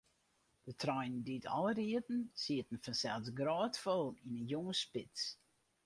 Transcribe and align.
De 0.65 0.73
treinen 0.81 1.21
dy't 1.27 1.49
ál 1.57 1.67
rieden, 1.79 2.21
sieten 2.41 2.81
fansels 2.83 3.27
grôtfol 3.37 4.07
yn 4.25 4.33
'e 4.37 4.43
jûnsspits. 4.49 5.23